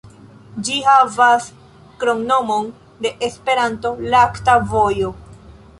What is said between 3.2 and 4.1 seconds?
Esperanto,